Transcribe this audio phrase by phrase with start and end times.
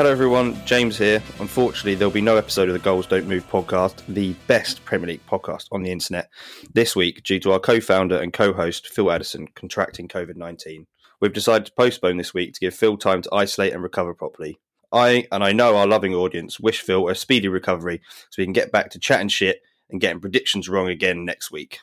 [0.00, 0.58] Hello, everyone.
[0.64, 1.22] James here.
[1.40, 5.26] Unfortunately, there'll be no episode of the Goals Don't Move podcast, the best Premier League
[5.26, 6.30] podcast on the internet,
[6.72, 10.86] this week due to our co founder and co host, Phil Addison, contracting COVID 19.
[11.20, 14.58] We've decided to postpone this week to give Phil time to isolate and recover properly.
[14.90, 18.54] I, and I know our loving audience, wish Phil a speedy recovery so we can
[18.54, 19.60] get back to chatting shit
[19.90, 21.80] and getting predictions wrong again next week.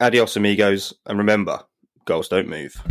[0.00, 1.60] Adios, amigos, and remember,
[2.06, 2.82] goals don't move.